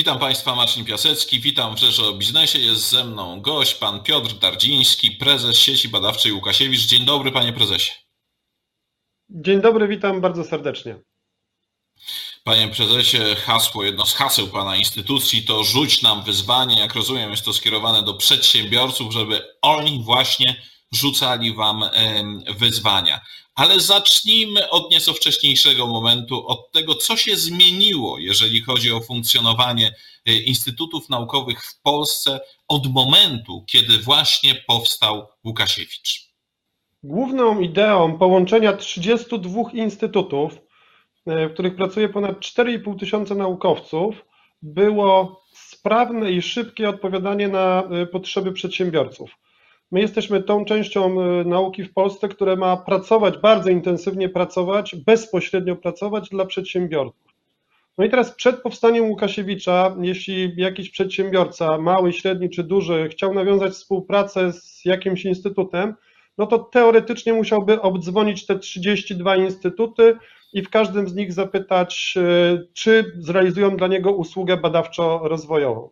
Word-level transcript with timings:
Witam 0.00 0.18
Państwa, 0.18 0.54
Marcin 0.54 0.84
Piasecki, 0.84 1.40
witam 1.40 1.76
w 1.76 1.78
Rzeczy 1.78 2.06
o 2.06 2.12
Biznesie. 2.12 2.58
Jest 2.58 2.90
ze 2.90 3.04
mną 3.04 3.40
gość, 3.40 3.74
pan 3.74 4.02
Piotr 4.02 4.34
Dardziński, 4.34 5.10
prezes 5.10 5.58
sieci 5.58 5.88
badawczej 5.88 6.32
Łukasiewicz. 6.32 6.80
Dzień 6.80 7.04
dobry, 7.04 7.32
panie 7.32 7.52
prezesie. 7.52 7.92
Dzień 9.28 9.60
dobry, 9.60 9.88
witam 9.88 10.20
bardzo 10.20 10.44
serdecznie. 10.44 11.00
Panie 12.44 12.68
prezesie, 12.68 13.18
hasło, 13.36 13.84
jedno 13.84 14.06
z 14.06 14.14
haseł 14.14 14.48
pana 14.48 14.76
instytucji 14.76 15.42
to 15.42 15.64
rzuć 15.64 16.02
nam 16.02 16.22
wyzwanie. 16.22 16.80
Jak 16.80 16.94
rozumiem, 16.94 17.30
jest 17.30 17.44
to 17.44 17.52
skierowane 17.52 18.02
do 18.02 18.14
przedsiębiorców, 18.14 19.12
żeby 19.12 19.42
oni 19.62 20.02
właśnie 20.04 20.62
rzucali 20.92 21.54
wam 21.54 21.84
wyzwania. 22.58 23.20
Ale 23.54 23.80
zacznijmy 23.80 24.70
od 24.70 24.90
nieco 24.90 25.12
wcześniejszego 25.12 25.86
momentu, 25.86 26.46
od 26.46 26.72
tego, 26.72 26.94
co 26.94 27.16
się 27.16 27.36
zmieniło, 27.36 28.18
jeżeli 28.18 28.60
chodzi 28.60 28.92
o 28.92 29.00
funkcjonowanie 29.00 29.94
e, 30.26 30.34
instytutów 30.34 31.08
naukowych 31.08 31.64
w 31.64 31.82
Polsce 31.82 32.40
od 32.68 32.92
momentu, 32.92 33.64
kiedy 33.66 33.98
właśnie 33.98 34.54
powstał 34.54 35.26
Łukasiewicz. 35.44 36.30
Główną 37.02 37.60
ideą 37.60 38.18
połączenia 38.18 38.72
32 38.72 39.62
instytutów, 39.72 40.52
e, 41.26 41.48
w 41.48 41.52
których 41.52 41.76
pracuje 41.76 42.08
ponad 42.08 42.40
4,5 42.40 42.98
tysiąca 42.98 43.34
naukowców, 43.34 44.14
było 44.62 45.44
sprawne 45.54 46.32
i 46.32 46.42
szybkie 46.42 46.88
odpowiadanie 46.88 47.48
na 47.48 47.82
e, 47.82 48.06
potrzeby 48.06 48.52
przedsiębiorców. 48.52 49.30
My 49.90 50.00
jesteśmy 50.00 50.42
tą 50.42 50.64
częścią 50.64 51.22
e, 51.22 51.44
nauki 51.44 51.84
w 51.84 51.92
Polsce, 51.92 52.28
która 52.28 52.56
ma 52.56 52.76
pracować, 52.76 53.38
bardzo 53.38 53.70
intensywnie 53.70 54.28
pracować, 54.28 54.96
bezpośrednio 54.96 55.76
pracować 55.76 56.28
dla 56.28 56.46
przedsiębiorców. 56.46 57.30
No 57.98 58.04
i 58.04 58.10
teraz 58.10 58.34
przed 58.34 58.62
powstaniem 58.62 59.04
Łukasiewicza, 59.04 59.96
jeśli 60.02 60.52
jakiś 60.56 60.90
przedsiębiorca, 60.90 61.78
mały, 61.78 62.12
średni 62.12 62.50
czy 62.50 62.64
duży, 62.64 63.08
chciał 63.08 63.34
nawiązać 63.34 63.72
współpracę 63.72 64.52
z 64.52 64.84
jakimś 64.84 65.24
instytutem, 65.24 65.94
no 66.38 66.46
to 66.46 66.58
teoretycznie 66.58 67.32
musiałby 67.32 67.80
obdzwonić 67.80 68.46
te 68.46 68.58
32 68.58 69.36
instytuty 69.36 70.16
i 70.52 70.62
w 70.62 70.70
każdym 70.70 71.08
z 71.08 71.14
nich 71.14 71.32
zapytać, 71.32 72.14
e, 72.16 72.62
czy 72.72 73.12
zrealizują 73.18 73.76
dla 73.76 73.86
niego 73.86 74.12
usługę 74.12 74.56
badawczo-rozwojową. 74.56 75.88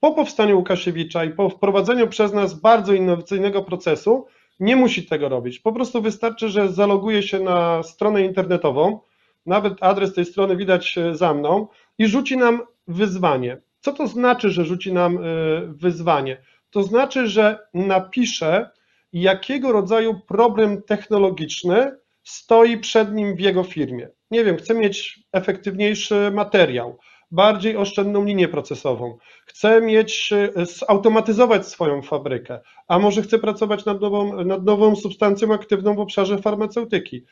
Po 0.00 0.12
powstaniu 0.12 0.56
Łukasiewicza 0.56 1.24
i 1.24 1.30
po 1.30 1.48
wprowadzeniu 1.48 2.08
przez 2.08 2.32
nas 2.32 2.60
bardzo 2.60 2.92
innowacyjnego 2.92 3.62
procesu 3.62 4.26
nie 4.60 4.76
musi 4.76 5.06
tego 5.06 5.28
robić. 5.28 5.58
Po 5.58 5.72
prostu 5.72 6.02
wystarczy, 6.02 6.48
że 6.48 6.68
zaloguje 6.68 7.22
się 7.22 7.40
na 7.40 7.82
stronę 7.82 8.22
internetową, 8.22 9.00
nawet 9.46 9.74
adres 9.80 10.14
tej 10.14 10.24
strony 10.24 10.56
widać 10.56 10.98
e, 10.98 11.14
za 11.14 11.34
mną, 11.34 11.68
i 11.98 12.06
rzuci 12.06 12.36
nam 12.36 12.62
wyzwanie. 12.88 13.60
Co 13.80 13.92
to 13.92 14.06
znaczy, 14.06 14.50
że 14.50 14.64
rzuci 14.64 14.92
nam 14.92 15.18
e, 15.18 15.20
wyzwanie? 15.66 16.42
To 16.70 16.82
znaczy, 16.82 17.28
że 17.28 17.58
napisze, 17.74 18.70
jakiego 19.12 19.72
rodzaju 19.72 20.20
problem 20.28 20.82
technologiczny 20.82 21.96
stoi 22.24 22.78
przed 22.78 23.14
nim 23.14 23.36
w 23.36 23.40
jego 23.40 23.64
firmie. 23.64 24.08
Nie 24.30 24.44
wiem, 24.44 24.56
chce 24.56 24.74
mieć 24.74 25.20
efektywniejszy 25.32 26.30
materiał, 26.34 26.98
bardziej 27.30 27.76
oszczędną 27.76 28.24
linię 28.24 28.48
procesową, 28.48 29.18
chce 29.46 29.80
mieć, 29.80 30.32
e, 30.32 30.66
zautomatyzować 30.66 31.68
swoją 31.68 32.02
fabrykę, 32.02 32.60
a 32.88 32.98
może 32.98 33.22
chce 33.22 33.38
pracować 33.38 33.84
nad 33.84 34.00
nową, 34.00 34.44
nad 34.44 34.64
nową 34.64 34.96
substancją 34.96 35.54
aktywną 35.54 35.94
w 35.94 36.00
obszarze 36.00 36.38
farmaceutyki. 36.38 37.24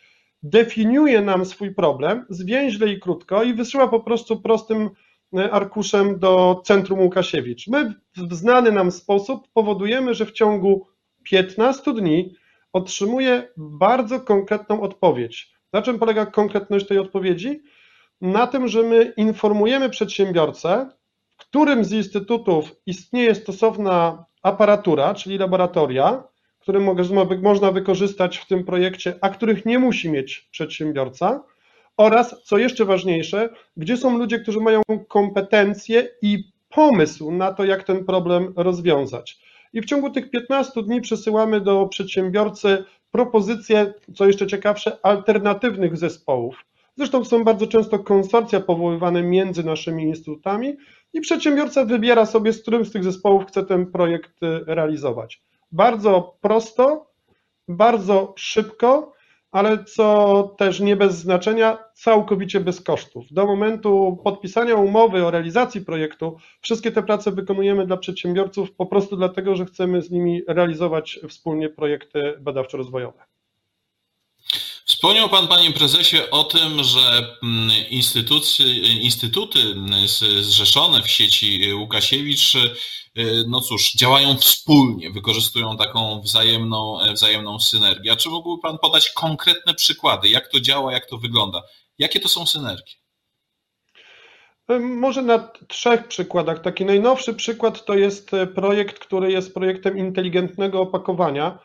Definiuje 0.43 1.21
nam 1.21 1.45
swój 1.45 1.75
problem, 1.75 2.27
zwięźle 2.29 2.89
i 2.89 3.01
krótko 3.01 3.43
i 3.43 3.55
wysyła 3.55 3.89
po 3.89 4.01
prostu 4.01 4.41
prostym 4.41 4.91
e, 5.37 5.51
arkuszem 5.51 6.19
do 6.19 6.63
Centrum 6.65 7.01
Łukasiewicz. 7.01 7.69
My 7.69 7.95
w 8.17 8.35
znany 8.35 8.73
nam 8.73 8.91
sposób 8.91 9.49
powodujemy, 9.53 10.15
że 10.15 10.27
w 10.27 10.33
ciągu 10.33 10.87
15 11.23 11.95
dni 11.95 12.35
otrzymuje 12.73 13.49
bardzo 13.57 14.21
konkretną 14.21 14.81
odpowiedź. 14.81 15.55
Na 15.73 15.83
czym 15.83 15.99
polega 15.99 16.27
konkretność 16.27 16.87
tej 16.87 16.99
odpowiedzi? 16.99 17.63
Na 18.25 18.47
tym, 18.47 18.69
że 18.69 18.83
my 18.83 19.13
informujemy 19.17 19.91
przedsiębiorcę, 19.91 20.91
w 21.29 21.37
którym 21.37 21.85
z 21.85 21.93
instytutów 21.93 22.75
istnieje 22.87 23.35
stosowna 23.35 24.25
aparatura, 24.43 25.15
czyli 25.15 25.39
laboratoria, 25.39 26.25
które 26.59 26.81
można 27.43 27.71
wykorzystać 27.71 28.39
w 28.39 28.47
tym 28.47 28.65
projekcie, 28.65 29.15
a 29.21 29.29
których 29.29 29.67
nie 29.67 29.79
musi 29.79 30.11
mieć 30.11 30.49
przedsiębiorca, 30.51 31.45
oraz, 31.97 32.43
co 32.45 32.59
jeszcze 32.59 32.85
ważniejsze, 32.85 33.49
gdzie 33.77 33.97
są 33.97 34.19
ludzie, 34.19 34.39
którzy 34.39 34.61
mają 34.61 34.83
kompetencje 35.09 36.09
i 36.23 36.45
pomysł 36.69 37.31
na 37.31 37.53
to, 37.53 37.65
jak 37.65 37.85
ten 37.85 38.05
problem 38.05 38.53
rozwiązać. 38.57 39.39
I 39.73 39.81
w 39.81 39.85
ciągu 39.85 40.11
tych 40.11 40.31
15 40.31 40.83
dni 40.83 41.01
przesyłamy 41.01 41.61
do 41.61 41.87
przedsiębiorcy 41.87 42.85
propozycje, 43.11 43.95
co 44.15 44.27
jeszcze 44.27 44.47
ciekawsze, 44.47 44.99
alternatywnych 45.03 45.97
zespołów 45.97 46.65
Zresztą 46.97 47.25
są 47.25 47.45
bardzo 47.45 47.67
często 47.67 47.99
konsorcja 47.99 48.61
powoływane 48.61 49.23
między 49.23 49.65
naszymi 49.65 50.03
instytutami 50.03 50.77
i 51.13 51.21
przedsiębiorca 51.21 51.85
wybiera 51.85 52.27
sobie, 52.27 52.53
z 52.53 52.63
którym 52.63 52.85
z 52.85 52.93
tych 52.93 53.05
zespołów 53.05 53.47
chce 53.47 53.65
ten 53.65 53.87
projekt 53.87 54.43
y, 54.43 54.65
realizować. 54.67 55.43
Bardzo 55.73 56.37
prosto, 56.41 57.11
bardzo 57.69 58.35
szybko, 58.37 59.13
ale 59.51 59.85
co 59.85 60.43
też 60.59 60.81
nie 60.81 60.97
bez 60.97 61.15
znaczenia, 61.15 61.79
całkowicie 61.95 62.61
bez 62.61 62.81
kosztów. 62.81 63.25
Do 63.31 63.47
momentu 63.47 64.21
podpisania 64.25 64.75
umowy 64.75 65.27
o 65.27 65.31
realizacji 65.31 65.81
projektu, 65.81 66.37
wszystkie 66.61 66.93
te 66.93 67.03
prace 67.03 67.33
wykonujemy 67.33 67.87
dla 67.87 67.97
przedsiębiorców 67.97 68.73
po 68.73 68.87
prostu 68.87 69.17
dlatego, 69.17 69.57
że 69.57 69.65
chcemy 69.65 70.03
z 70.03 70.11
nimi 70.11 70.43
realizować 70.49 71.21
wspólnie 71.29 71.69
projekty 71.69 72.35
badawczo-rozwojowe. 72.41 73.34
Wspomniał 75.05 75.29
Pan, 75.29 75.49
Panie 75.49 75.71
Prezesie, 75.71 76.31
o 76.31 76.45
tym, 76.45 76.85
że 76.85 77.37
mm, 77.43 77.71
instytuty 79.01 79.59
zrzeszone 80.41 81.03
w 81.03 81.11
sieci 81.11 81.75
Łukasiewicz, 81.75 82.55
y, 82.55 83.45
no 83.49 83.61
cóż, 83.61 83.93
działają 83.93 84.37
wspólnie, 84.37 85.11
wykorzystują 85.11 85.77
taką 85.77 86.21
wzajemną, 86.21 86.99
wzajemną 87.13 87.61
synergię. 87.61 88.13
A 88.13 88.17
czy 88.17 88.29
mógłby 88.29 88.63
Pan 88.63 88.79
podać 88.79 89.11
konkretne 89.11 89.75
przykłady, 89.75 90.29
jak 90.29 90.49
to 90.49 90.61
działa, 90.61 90.93
jak 90.93 91.07
to 91.07 91.19
wygląda? 91.19 91.63
Jakie 91.99 92.21
to 92.21 92.29
są 92.29 92.47
synergie? 92.47 92.93
Może 94.81 95.23
na 95.23 95.39
trzech 95.69 96.09
przykładach. 96.09 96.61
Taki 96.61 96.85
najnowszy 96.85 97.35
przykład 97.35 97.85
to 97.85 97.95
jest 97.95 98.31
projekt, 98.55 98.99
który 98.99 99.33
jest 99.33 99.55
projektem 99.55 99.99
inteligentnego 99.99 100.81
opakowania 100.81 101.59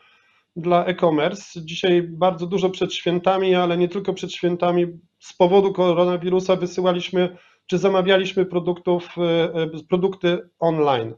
dla 0.56 0.84
e-commerce. 0.84 1.60
Dzisiaj 1.64 2.02
bardzo 2.02 2.46
dużo 2.46 2.70
przed 2.70 2.94
świętami, 2.94 3.54
ale 3.54 3.76
nie 3.76 3.88
tylko 3.88 4.14
przed 4.14 4.32
świętami. 4.32 4.86
Z 5.18 5.32
powodu 5.32 5.72
koronawirusa 5.72 6.56
wysyłaliśmy 6.56 7.36
czy 7.70 7.78
zamawialiśmy 7.78 8.46
produktów, 8.46 9.08
e, 9.18 9.54
e, 9.54 9.66
produkty 9.88 10.38
online. 10.58 11.14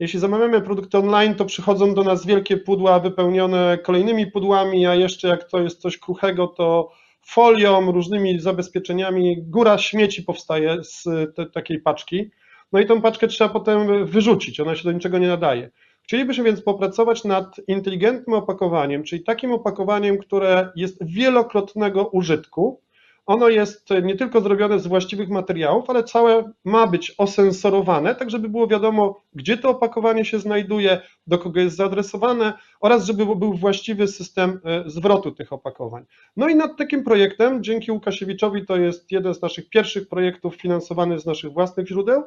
Jeśli 0.00 0.20
zamawiamy 0.20 0.60
produkty 0.60 0.98
online, 0.98 1.34
to 1.34 1.44
przychodzą 1.44 1.94
do 1.94 2.04
nas 2.04 2.26
wielkie 2.26 2.56
pudła 2.56 3.00
wypełnione 3.00 3.78
kolejnymi 3.84 4.26
pudłami, 4.26 4.86
a 4.86 4.94
jeszcze 4.94 5.28
jak 5.28 5.50
to 5.50 5.60
jest 5.60 5.80
coś 5.80 5.98
kruchego, 5.98 6.46
to 6.46 6.90
folią, 7.26 7.92
różnymi 7.92 8.40
zabezpieczeniami, 8.40 9.36
góra 9.42 9.78
śmieci 9.78 10.22
powstaje 10.22 10.84
z 10.84 11.04
te, 11.36 11.46
takiej 11.46 11.80
paczki. 11.80 12.30
No 12.72 12.80
i 12.80 12.86
tą 12.86 13.02
paczkę 13.02 13.28
trzeba 13.28 13.50
potem 13.50 14.06
wyrzucić, 14.06 14.60
ona 14.60 14.76
się 14.76 14.84
do 14.84 14.92
niczego 14.92 15.18
nie 15.18 15.28
nadaje. 15.28 15.70
Chcielibyśmy 16.08 16.44
więc 16.44 16.62
popracować 16.62 17.24
nad 17.24 17.60
inteligentnym 17.66 18.36
opakowaniem, 18.36 19.04
czyli 19.04 19.24
takim 19.24 19.52
opakowaniem, 19.52 20.18
które 20.18 20.72
jest 20.76 21.04
wielokrotnego 21.04 22.06
użytku. 22.06 22.80
Ono 23.26 23.48
jest 23.48 23.88
nie 24.02 24.16
tylko 24.16 24.40
zrobione 24.40 24.78
z 24.78 24.86
właściwych 24.86 25.28
materiałów, 25.28 25.90
ale 25.90 26.04
całe 26.04 26.52
ma 26.64 26.86
być 26.86 27.14
osensorowane, 27.18 28.14
tak 28.14 28.30
żeby 28.30 28.48
było 28.48 28.66
wiadomo, 28.66 29.20
gdzie 29.34 29.56
to 29.56 29.68
opakowanie 29.68 30.24
się 30.24 30.38
znajduje, 30.38 31.00
do 31.26 31.38
kogo 31.38 31.60
jest 31.60 31.76
zaadresowane 31.76 32.52
oraz 32.80 33.04
żeby 33.04 33.26
był 33.36 33.54
właściwy 33.54 34.08
system 34.08 34.60
e, 34.64 34.90
zwrotu 34.90 35.32
tych 35.32 35.52
opakowań. 35.52 36.04
No 36.36 36.48
i 36.48 36.56
nad 36.56 36.76
takim 36.76 37.04
projektem, 37.04 37.62
dzięki 37.62 37.92
Łukasiewiczowi, 37.92 38.66
to 38.66 38.76
jest 38.76 39.12
jeden 39.12 39.34
z 39.34 39.42
naszych 39.42 39.68
pierwszych 39.68 40.08
projektów 40.08 40.56
finansowany 40.56 41.18
z 41.18 41.26
naszych 41.26 41.52
własnych 41.52 41.88
źródeł, 41.88 42.24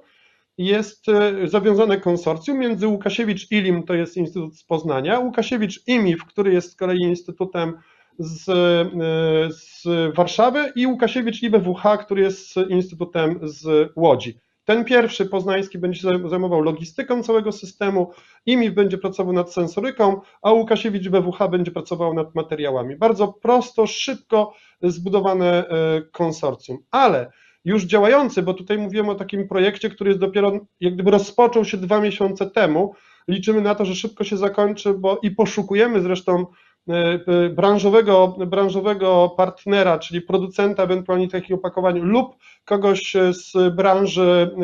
jest 0.58 1.10
e, 1.10 1.48
zawiązane 1.48 1.98
konsorcjum 1.98 2.60
między 2.60 2.88
Łukasiewicz 2.88 3.52
Ilim, 3.52 3.84
to 3.84 3.94
jest 3.94 4.18
Instytut 4.18 4.58
z 4.58 4.64
Poznania, 4.64 5.20
Łukasiewicz 5.20 5.88
IMIF, 5.88 6.26
który 6.26 6.54
jest 6.54 6.72
z 6.72 6.76
kolei 6.76 7.00
Instytutem 7.02 7.74
z, 8.20 8.50
e, 8.50 9.50
z 9.52 9.84
Warszawy 10.16 10.72
i 10.76 10.88
Łukasiewicz 10.88 11.44
IBWH, 11.44 11.98
który 12.06 12.22
jest 12.22 12.56
Instytutem 12.70 13.40
z 13.44 13.92
Łodzi. 13.96 14.40
Ten 14.66 14.86
pierwszy 14.86 15.26
poznański 15.26 15.78
będzie 15.78 16.02
się 16.02 16.30
zajmował 16.30 16.62
logistyką 16.62 17.24
całego 17.24 17.52
systemu, 17.52 18.12
IMIF 18.46 18.74
będzie 18.74 18.98
pracował 18.98 19.34
nad 19.34 19.54
sensoryką, 19.54 20.22
a 20.42 20.52
Łukasiewicz 20.52 21.10
BWH 21.10 21.50
będzie 21.52 21.72
pracował 21.72 22.14
nad 22.14 22.36
materiałami. 22.36 22.96
Bardzo 22.96 23.28
prosto, 23.28 23.88
szybko 23.88 24.54
zbudowane 24.82 25.68
e, 25.68 26.02
konsorcjum. 26.02 26.78
Ale 26.92 27.32
już 27.66 27.84
działający, 27.84 28.42
bo 28.42 28.54
tutaj 28.54 28.78
mówimy 28.78 29.12
o 29.12 29.16
takim 29.16 29.48
projekcie, 29.48 29.90
który 29.90 30.10
jest 30.10 30.20
dopiero, 30.20 30.52
jak 30.80 30.94
gdyby 30.94 31.12
rozpoczął 31.12 31.66
się 31.66 31.78
dwa 31.78 32.02
miesiące 32.02 32.50
temu. 32.50 32.96
Liczymy 33.28 33.62
na 33.62 33.76
to, 33.76 33.86
że 33.86 33.96
szybko 33.96 34.24
się 34.24 34.38
zakończy, 34.38 34.94
bo 34.94 35.20
i 35.24 35.32
poszukujemy 35.32 36.02
zresztą 36.02 36.46
e, 36.90 36.94
e, 36.94 37.50
branżowego, 37.50 38.36
branżowego 38.48 39.34
partnera, 39.38 40.00
czyli 40.00 40.22
producenta 40.22 40.84
ewentualnie 40.84 41.28
takich 41.28 41.56
opakowań 41.56 42.00
lub 42.00 42.36
kogoś 42.66 43.16
z 43.32 43.76
branży, 43.76 44.56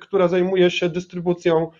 która 0.00 0.28
zajmuje 0.28 0.70
się 0.70 0.88
dystrybucją 0.88 1.70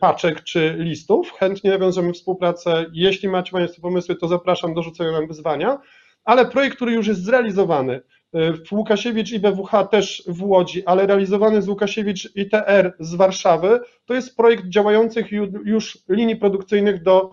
paczek 0.00 0.42
czy 0.42 0.74
listów. 0.78 1.32
Chętnie 1.32 1.70
nawiążemy 1.70 2.12
współpracę. 2.12 2.86
Jeśli 2.92 3.28
macie 3.28 3.52
Państwo 3.52 3.82
pomysły, 3.82 4.16
to 4.16 4.28
zapraszam 4.28 4.74
do 4.74 4.82
rzucenia 4.82 5.12
nam 5.12 5.26
wyzwania. 5.26 5.78
Ale 6.24 6.46
projekt, 6.46 6.76
który 6.76 6.92
już 6.92 7.06
jest 7.06 7.24
zrealizowany, 7.24 8.00
w 8.34 8.72
Łukasiewicz 8.72 9.32
i 9.32 9.40
BWH 9.40 9.70
też 9.90 10.22
w 10.26 10.42
Łodzi, 10.42 10.86
ale 10.86 11.06
realizowany 11.06 11.62
z 11.62 11.68
Łukasiewicz 11.68 12.36
ITR 12.36 12.94
z 13.00 13.14
Warszawy, 13.14 13.80
to 14.06 14.14
jest 14.14 14.36
projekt 14.36 14.68
działających 14.68 15.32
już 15.64 15.98
linii 16.08 16.36
produkcyjnych 16.36 17.02
do, 17.02 17.30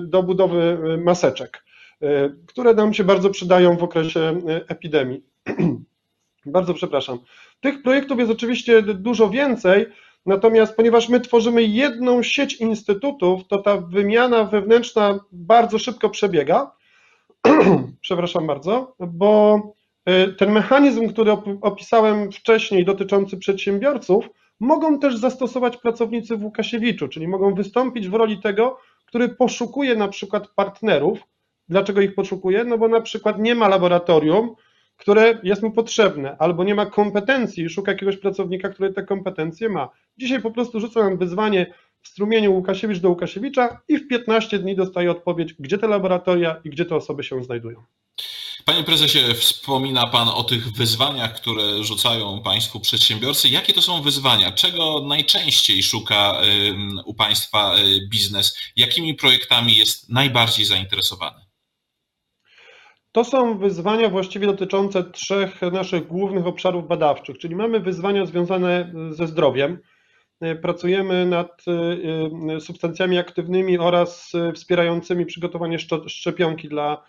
do 0.00 0.22
budowy 0.22 0.78
maseczek, 1.04 1.64
które 2.46 2.74
nam 2.74 2.94
się 2.94 3.04
bardzo 3.04 3.30
przydają 3.30 3.76
w 3.76 3.82
okresie 3.82 4.40
epidemii. 4.68 5.22
bardzo 6.46 6.74
przepraszam. 6.74 7.18
Tych 7.60 7.82
projektów 7.82 8.18
jest 8.18 8.30
oczywiście 8.30 8.82
dużo 8.82 9.30
więcej, 9.30 9.86
natomiast 10.26 10.76
ponieważ 10.76 11.08
my 11.08 11.20
tworzymy 11.20 11.62
jedną 11.62 12.22
sieć 12.22 12.54
instytutów, 12.54 13.48
to 13.48 13.58
ta 13.58 13.76
wymiana 13.76 14.44
wewnętrzna 14.44 15.20
bardzo 15.32 15.78
szybko 15.78 16.10
przebiega. 16.10 16.70
przepraszam 18.00 18.46
bardzo, 18.46 18.96
bo 19.00 19.60
E, 19.60 19.79
ten 20.38 20.52
mechanizm, 20.52 21.08
który 21.08 21.32
opisałem 21.60 22.32
wcześniej, 22.32 22.84
dotyczący 22.84 23.36
przedsiębiorców, 23.36 24.28
mogą 24.60 24.98
też 24.98 25.16
zastosować 25.16 25.76
pracownicy 25.76 26.36
w 26.36 26.44
Łukasiewiczu, 26.44 27.08
czyli 27.08 27.28
mogą 27.28 27.54
wystąpić 27.54 28.08
w 28.08 28.14
roli 28.14 28.38
tego, 28.38 28.78
który 29.06 29.28
poszukuje 29.28 29.96
na 29.96 30.08
przykład 30.08 30.48
partnerów. 30.48 31.18
Dlaczego 31.68 32.00
ich 32.00 32.14
poszukuje? 32.14 32.64
No 32.64 32.78
bo 32.78 32.88
na 32.88 33.00
przykład 33.00 33.38
nie 33.38 33.54
ma 33.54 33.68
laboratorium, 33.68 34.54
które 34.96 35.38
jest 35.42 35.62
mu 35.62 35.70
potrzebne, 35.70 36.36
albo 36.38 36.64
nie 36.64 36.74
ma 36.74 36.86
kompetencji 36.86 37.64
i 37.64 37.68
szuka 37.68 37.92
jakiegoś 37.92 38.16
pracownika, 38.16 38.68
który 38.68 38.92
te 38.92 39.02
kompetencje 39.02 39.68
ma. 39.68 39.88
Dzisiaj 40.18 40.42
po 40.42 40.50
prostu 40.50 40.80
rzucam 40.80 41.04
nam 41.04 41.18
wyzwanie 41.18 41.74
w 42.02 42.08
strumieniu 42.08 42.54
Łukasiewicz 42.54 42.98
do 42.98 43.08
Łukasiewicza 43.08 43.80
i 43.88 43.98
w 43.98 44.08
15 44.08 44.58
dni 44.58 44.76
dostaje 44.76 45.10
odpowiedź, 45.10 45.54
gdzie 45.58 45.78
te 45.78 45.88
laboratoria 45.88 46.60
i 46.64 46.70
gdzie 46.70 46.84
te 46.84 46.96
osoby 46.96 47.22
się 47.22 47.44
znajdują. 47.44 47.82
Panie 48.64 48.84
prezesie, 48.84 49.34
wspomina 49.34 50.06
Pan 50.06 50.28
o 50.28 50.44
tych 50.44 50.72
wyzwaniach, 50.72 51.34
które 51.34 51.84
rzucają 51.84 52.42
Państwu 52.42 52.80
przedsiębiorcy. 52.80 53.48
Jakie 53.48 53.72
to 53.72 53.82
są 53.82 54.02
wyzwania? 54.02 54.52
Czego 54.52 55.00
najczęściej 55.08 55.82
szuka 55.82 56.40
u 57.04 57.14
Państwa 57.14 57.74
y, 57.78 58.08
biznes? 58.08 58.58
Jakimi 58.76 59.14
projektami 59.14 59.76
jest 59.76 60.08
najbardziej 60.08 60.64
zainteresowany? 60.64 61.40
To 63.12 63.24
są 63.24 63.58
wyzwania 63.58 64.08
właściwie 64.08 64.46
dotyczące 64.46 65.04
trzech 65.04 65.62
naszych 65.62 66.06
głównych 66.06 66.46
obszarów 66.46 66.88
badawczych, 66.88 67.38
czyli 67.38 67.56
mamy 67.56 67.80
wyzwania 67.80 68.26
związane 68.26 68.92
ze 69.10 69.26
zdrowiem. 69.26 69.78
Pracujemy 70.62 71.26
nad 71.26 71.62
y, 71.68 72.56
y, 72.56 72.60
substancjami 72.60 73.18
aktywnymi 73.18 73.78
oraz 73.78 74.32
wspierającymi 74.54 75.26
przygotowanie 75.26 75.78
szczepionki 76.06 76.68
dla 76.68 77.02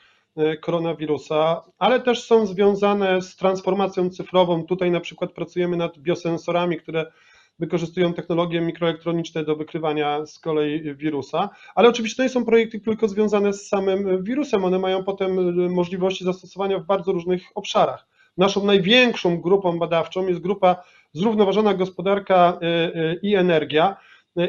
koronawirusa, 0.61 1.63
ale 1.79 1.99
też 1.99 2.23
są 2.23 2.45
związane 2.45 3.21
z 3.21 3.35
transformacją 3.35 4.09
cyfrową. 4.09 4.63
Tutaj 4.63 4.91
na 4.91 4.99
przykład 4.99 5.31
pracujemy 5.31 5.77
nad 5.77 5.97
biosensorami, 5.97 6.77
które 6.77 7.11
wykorzystują 7.59 8.13
technologie 8.13 8.61
mikroelektroniczne 8.61 9.43
do 9.43 9.55
wykrywania 9.55 10.25
z 10.25 10.39
kolei 10.39 10.95
wirusa, 10.95 11.49
ale 11.75 11.89
oczywiście 11.89 12.17
to 12.17 12.23
nie 12.23 12.29
są 12.29 12.45
projekty 12.45 12.79
tylko 12.79 13.07
związane 13.07 13.53
z 13.53 13.67
samym 13.67 14.23
wirusem, 14.23 14.65
one 14.65 14.79
mają 14.79 15.03
potem 15.03 15.55
możliwości 15.73 16.23
zastosowania 16.23 16.79
w 16.79 16.85
bardzo 16.85 17.11
różnych 17.11 17.41
obszarach. 17.55 18.07
Naszą 18.37 18.65
największą 18.65 19.41
grupą 19.41 19.79
badawczą 19.79 20.27
jest 20.27 20.39
grupa 20.39 20.83
Zrównoważona 21.13 21.73
Gospodarka 21.73 22.59
e, 22.61 23.13
i 23.13 23.35
Energia, 23.35 23.97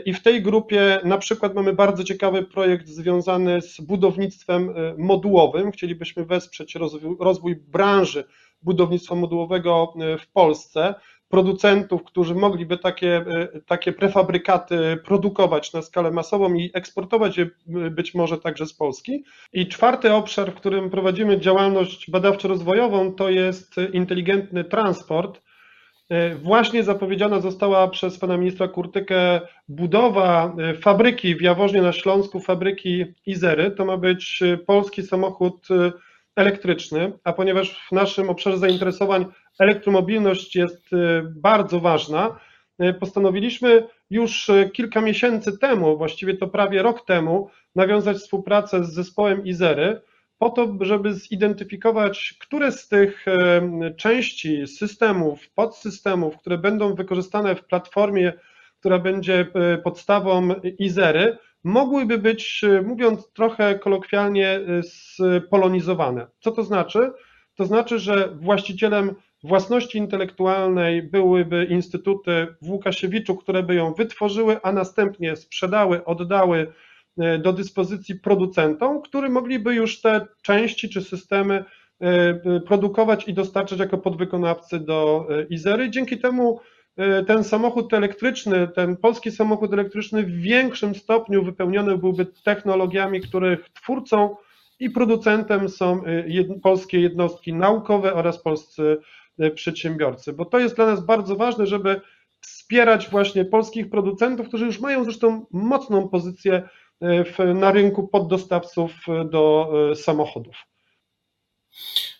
i 0.05 0.15
w 0.15 0.23
tej 0.23 0.43
grupie 0.43 1.01
na 1.05 1.19
przykład 1.19 1.55
mamy 1.55 1.73
bardzo 1.73 2.05
ciekawy 2.05 2.43
projekt 2.43 2.89
związany 2.89 3.63
z 3.63 3.81
budownictwem 3.81 4.71
e, 4.71 4.95
modułowym. 4.99 5.73
Chcielibyśmy 5.73 6.25
wesprzeć 6.25 6.77
rozwój, 7.21 7.57
branży 7.57 8.25
budownictwa 8.63 9.15
modułowego 9.15 9.95
e, 10.01 10.19
w 10.19 10.27
Polsce, 10.27 10.95
producentów, 11.29 12.05
którzy 12.05 12.35
mogliby 12.35 12.79
takie, 12.79 13.25
takie 13.67 13.93
prefabrykaty 13.93 14.99
produkować 15.05 15.73
na 15.73 15.83
skalę 15.83 16.11
masową 16.11 16.55
i 16.55 16.71
eksportować 16.75 17.39
je 17.39 17.51
być 17.91 18.15
może 18.15 18.39
także 18.39 18.67
z 18.67 18.75
Polski. 18.75 19.25
I 19.53 19.67
czwarty 19.67 20.13
obszar, 20.13 20.53
w 20.53 20.55
którym 20.55 20.91
prowadzimy 20.91 21.41
działalność 21.41 22.11
badawczo-rozwojową, 22.11 23.15
to 23.15 23.31
jest 23.31 23.77
inteligentny 23.93 24.65
transport 24.65 25.41
właśnie 26.43 26.83
zapowiedziana 26.85 27.41
została 27.41 27.89
przez 27.89 28.19
pana 28.19 28.37
ministra 28.37 28.69
Kurtykę 28.69 29.41
budowa 29.69 30.55
e, 30.59 30.75
fabryki 30.75 31.35
w 31.37 31.41
Jaworznie 31.41 31.83
na 31.83 31.93
Śląsku, 31.93 32.41
fabryki 32.41 33.05
Izery. 33.27 33.71
To 33.71 33.85
ma 33.85 33.97
być 33.97 34.43
e, 34.43 34.57
polski 34.59 35.03
samochód 35.03 35.69
elektryczny, 36.37 37.13
a 37.25 37.33
ponieważ 37.33 37.87
w 37.89 37.93
naszym 37.93 38.31
obszarze 38.31 38.59
zainteresowań 38.59 39.27
elektromobilność 39.59 40.57
jest 40.57 40.91
bardzo 41.37 41.81
ważna, 41.81 42.39
postanowiliśmy 43.01 43.87
już 44.11 44.51
kilka 44.73 45.01
miesięcy 45.01 45.59
temu, 45.59 45.99
właściwie 45.99 46.37
to 46.37 46.49
prawie 46.49 46.83
rok 46.83 47.05
temu, 47.07 47.51
nawiązać 47.75 48.17
współpracę 48.17 48.85
z 48.85 48.93
zespołem 48.93 49.45
Izery 49.45 50.01
po 50.43 50.51
to, 50.51 50.77
żeby 50.81 51.15
zidentyfikować, 51.15 52.35
które 52.41 52.73
z 52.73 52.89
tych 52.89 53.27
części 53.97 54.67
systemów, 54.67 55.51
podsystemów, 55.51 56.39
które 56.39 56.59
będą 56.59 56.95
wykorzystane 56.95 57.55
w 57.55 57.65
platformie, 57.65 58.33
która 58.81 58.99
będzie 58.99 59.47
e, 59.55 59.79
podstawą 59.79 60.49
Izery, 60.79 61.39
mogłyby 61.65 62.19
być, 62.19 62.65
e, 62.65 62.83
mówiąc 62.83 63.33
trochę 63.33 63.79
kolokwialnie, 63.79 64.49
e, 64.49 64.83
spolonizowane. 64.83 66.27
Co 66.41 66.53
to 66.53 66.65
znaczy? 66.65 67.13
To 67.55 67.65
znaczy, 67.65 67.99
że 67.99 68.29
właścicielem 68.41 69.15
własności 69.45 69.99
intelektualnej 69.99 71.03
byłyby 71.03 71.65
instytuty 71.65 72.47
w 72.63 72.71
Łukasiewiczu, 72.71 73.37
które 73.37 73.63
by 73.63 73.75
ją 73.75 73.95
wytworzyły, 73.95 74.57
a 74.63 74.73
następnie 74.73 75.37
sprzedały, 75.37 76.05
oddały 76.05 76.67
E, 76.67 76.73
do 77.17 77.53
dyspozycji 77.53 78.15
producentom, 78.15 79.03
którzy 79.03 79.29
mogliby 79.29 79.75
już 79.75 80.01
te 80.01 80.27
części 80.43 80.89
czy 80.89 81.01
systemy 81.03 81.55
e, 81.55 82.07
e, 82.07 82.61
produkować 82.61 83.29
i 83.29 83.35
dostarczać 83.35 83.79
jako 83.79 83.99
podwykonawcy 83.99 84.81
do 84.81 85.29
Izery. 85.51 85.91
Dzięki 85.91 86.19
temu 86.19 86.61
ten 87.27 87.45
samochód 87.45 87.95
elektryczny, 87.95 88.69
ten 88.69 88.97
polski 88.97 89.31
samochód 89.31 89.73
elektryczny 89.73 90.23
w 90.23 90.31
większym 90.31 90.95
stopniu 90.95 91.45
wypełniony 91.45 91.99
byłby 91.99 92.27
technologiami, 92.45 93.21
których 93.21 93.69
twórcą 93.71 94.37
i 94.81 94.91
producentem 94.91 95.69
są 95.69 96.03
polskie 96.63 97.01
jednostki 97.01 97.53
naukowe 97.55 98.15
oraz 98.15 98.43
polscy 98.43 98.97
przedsiębiorcy, 99.55 100.33
bo 100.33 100.45
to 100.45 100.59
jest 100.59 100.77
dla 100.77 100.87
nas 100.87 101.07
bardzo 101.07 101.37
ważne, 101.37 101.67
żeby 101.67 102.01
wspierać 102.43 103.11
właśnie 103.11 103.45
polskich 103.45 103.91
producentów, 103.91 104.49
którzy 104.49 104.67
już 104.67 104.81
mają 104.81 105.05
zresztą 105.05 105.47
mocną 105.51 106.09
pozycję 106.09 106.69
w, 107.03 107.55
na 107.55 107.73
rynku 107.73 108.09
poddostawców 108.09 108.93
do 109.31 109.73
e, 109.91 109.97
samochodów. 109.97 110.57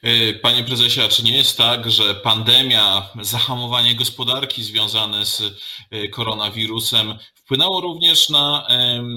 E, 0.03 0.33
panie 0.33 0.65
prezesie, 0.65 1.01
a 1.01 1.09
czy 1.09 1.23
nie 1.25 1.37
jest 1.37 1.59
tak, 1.59 1.91
że 1.91 2.15
pandemia, 2.15 3.09
zahamowanie 3.21 3.95
gospodarki 3.95 4.63
związane 4.63 5.27
z 5.27 5.43
e, 5.91 6.09
koronawirusem 6.09 7.19
wpłynęło 7.35 7.81
również 7.81 8.29
na 8.29 8.67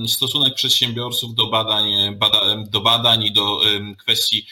stosunek 0.08 0.54
przedsiębiorców 0.54 1.36
do 1.36 1.48
badań, 1.48 1.86
do 2.70 2.82
badań 2.82 3.24
i 3.24 3.32
do 3.32 3.62
kwestii 3.98 4.48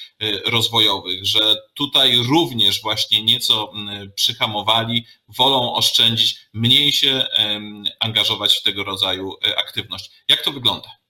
rozwojowych, 0.45 1.25
że 1.25 1.55
tutaj 1.73 2.17
również 2.17 2.81
właśnie 2.81 3.23
nieco 3.23 3.71
przyhamowali, 4.15 5.05
wolą 5.27 5.73
oszczędzić, 5.75 6.37
mniej 6.53 6.91
się 6.91 7.25
angażować 7.99 8.55
w 8.55 8.63
tego 8.63 8.83
rodzaju 8.83 9.33
aktywność. 9.57 10.11
Jak 10.27 10.41
to 10.41 10.51
wygląda? 10.51 11.02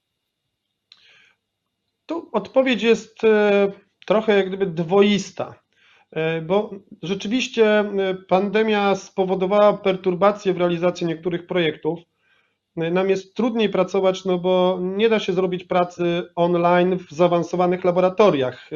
Tu 2.13 2.29
odpowiedź 2.32 2.84
jest 2.84 3.24
e, 3.24 3.72
trochę 4.05 4.38
jak 4.38 4.48
gdyby 4.48 4.65
dwoista, 4.65 5.55
e, 6.12 6.41
bo 6.41 6.70
rzeczywiście 7.03 7.79
e, 7.79 8.13
pandemia 8.27 8.96
spowodowała 8.96 9.74
perturbacje 9.74 10.53
w 10.53 10.58
realizacji 10.58 11.08
niektórych 11.08 11.48
projektów. 11.48 12.00
Nam 12.75 13.10
jest 13.10 13.36
trudniej 13.36 13.70
pracować, 13.70 14.25
no 14.25 14.38
bo 14.38 14.79
nie 14.82 15.10
da 15.10 15.20
się 15.20 15.34
zrobić 15.34 15.63
pracy 15.63 16.24
online 16.36 16.98
w 16.98 17.12
zaawansowanych 17.12 17.84
laboratoriach. 17.84 18.70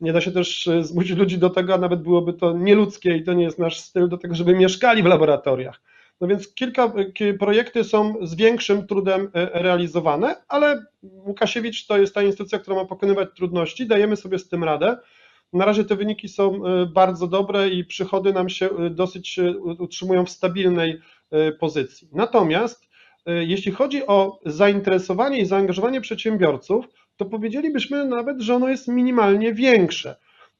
Nie 0.00 0.12
da 0.12 0.20
się 0.20 0.32
też 0.32 0.68
zmusić 0.80 1.16
ludzi 1.16 1.38
do 1.38 1.50
tego, 1.50 1.74
a 1.74 1.78
nawet 1.78 2.02
byłoby 2.02 2.32
to 2.32 2.52
nieludzkie 2.52 3.16
i 3.16 3.24
to 3.24 3.32
nie 3.32 3.44
jest 3.44 3.58
nasz 3.58 3.80
styl 3.80 4.08
do 4.08 4.18
tego, 4.18 4.34
żeby 4.34 4.54
mieszkali 4.54 5.02
w 5.02 5.06
laboratoriach. 5.06 5.80
No 6.20 6.28
więc 6.28 6.54
kilka 6.54 6.92
projekty 7.38 7.84
są 7.84 8.14
z 8.22 8.34
większym 8.34 8.86
trudem 8.86 9.30
realizowane, 9.34 10.36
ale 10.48 10.84
Łukasiewicz 11.02 11.86
to 11.86 11.98
jest 11.98 12.14
ta 12.14 12.22
instytucja, 12.22 12.58
która 12.58 12.76
ma 12.76 12.84
pokonywać 12.84 13.28
trudności, 13.36 13.86
dajemy 13.86 14.16
sobie 14.16 14.38
z 14.38 14.48
tym 14.48 14.64
radę. 14.64 14.96
Na 15.52 15.64
razie 15.64 15.84
te 15.84 15.96
wyniki 15.96 16.28
są 16.28 16.60
bardzo 16.94 17.26
dobre 17.26 17.68
i 17.68 17.84
przychody 17.84 18.32
nam 18.32 18.48
się 18.48 18.68
dosyć 18.90 19.40
utrzymują 19.78 20.24
w 20.24 20.30
stabilnej 20.30 21.00
pozycji. 21.60 22.08
Natomiast 22.12 22.86
jeśli 23.26 23.72
chodzi 23.72 24.06
o 24.06 24.40
zainteresowanie 24.46 25.38
i 25.38 25.46
zaangażowanie 25.46 26.00
przedsiębiorców, 26.00 26.84
to 27.16 27.24
powiedzielibyśmy 27.24 28.04
nawet, 28.04 28.40
że 28.40 28.54
ono 28.54 28.68
jest 28.68 28.88
minimalnie 28.88 29.54
większe. 29.54 30.16